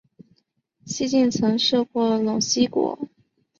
[0.87, 2.97] 西晋曾设过陇西国。